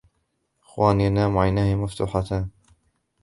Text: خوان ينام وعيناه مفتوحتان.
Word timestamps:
خوان 0.61 1.01
ينام 1.01 1.35
وعيناه 1.35 1.75
مفتوحتان. 1.75 2.49